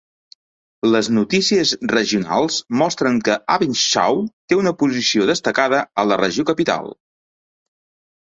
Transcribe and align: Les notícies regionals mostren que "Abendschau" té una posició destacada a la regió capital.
Les 0.93 1.09
notícies 1.17 1.73
regionals 1.91 2.57
mostren 2.79 3.19
que 3.27 3.35
"Abendschau" 3.57 4.17
té 4.53 4.59
una 4.61 4.73
posició 4.79 5.27
destacada 5.33 5.83
a 6.05 6.07
la 6.13 6.17
regió 6.23 6.47
capital. 6.53 6.89